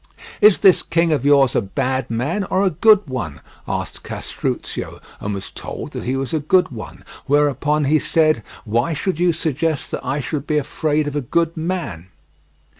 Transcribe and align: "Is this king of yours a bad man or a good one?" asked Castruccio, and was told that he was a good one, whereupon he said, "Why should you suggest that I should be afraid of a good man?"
"Is 0.41 0.57
this 0.57 0.81
king 0.81 1.11
of 1.11 1.23
yours 1.25 1.55
a 1.55 1.61
bad 1.61 2.09
man 2.09 2.43
or 2.45 2.65
a 2.65 2.71
good 2.71 3.07
one?" 3.07 3.39
asked 3.67 4.01
Castruccio, 4.01 4.99
and 5.19 5.35
was 5.35 5.51
told 5.51 5.91
that 5.91 6.05
he 6.05 6.15
was 6.15 6.33
a 6.33 6.39
good 6.39 6.69
one, 6.71 7.05
whereupon 7.27 7.83
he 7.83 7.99
said, 7.99 8.41
"Why 8.65 8.93
should 8.93 9.19
you 9.19 9.31
suggest 9.31 9.91
that 9.91 10.03
I 10.03 10.19
should 10.19 10.47
be 10.47 10.57
afraid 10.57 11.07
of 11.07 11.15
a 11.15 11.21
good 11.21 11.55
man?" 11.55 12.07